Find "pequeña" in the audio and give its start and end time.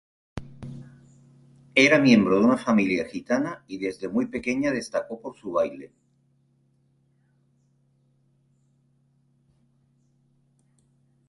4.25-4.71